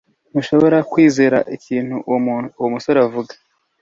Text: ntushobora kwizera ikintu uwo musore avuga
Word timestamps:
ntushobora 0.31 0.77
kwizera 0.91 1.37
ikintu 1.55 1.95
uwo 2.59 2.67
musore 2.73 2.97
avuga 3.07 3.33